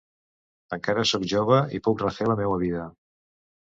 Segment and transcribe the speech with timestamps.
[0.77, 2.89] Encara sóc jove i puc refer la meua vida.